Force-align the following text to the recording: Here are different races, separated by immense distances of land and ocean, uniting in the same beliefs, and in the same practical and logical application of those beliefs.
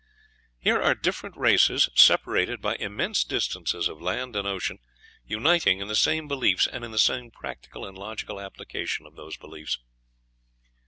Here 0.57 0.81
are 0.81 0.95
different 0.95 1.37
races, 1.37 1.87
separated 1.93 2.59
by 2.59 2.73
immense 2.77 3.23
distances 3.23 3.87
of 3.87 4.01
land 4.01 4.35
and 4.35 4.47
ocean, 4.47 4.79
uniting 5.27 5.79
in 5.79 5.89
the 5.89 5.95
same 5.95 6.27
beliefs, 6.27 6.65
and 6.65 6.83
in 6.83 6.89
the 6.89 6.97
same 6.97 7.29
practical 7.29 7.85
and 7.85 7.95
logical 7.95 8.39
application 8.39 9.05
of 9.05 9.15
those 9.15 9.37
beliefs. 9.37 9.77